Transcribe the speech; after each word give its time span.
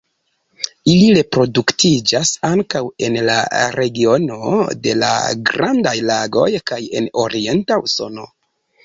Ili 0.91 1.09
reproduktiĝas 1.15 2.31
ankaŭ 2.49 2.81
en 3.07 3.17
la 3.27 3.35
regiono 3.75 4.55
de 4.87 4.95
la 5.03 5.11
Grandaj 5.51 5.95
Lagoj 6.13 6.49
kaj 6.73 6.81
en 7.03 7.11
orienta 7.27 7.79
Usono. 7.91 8.27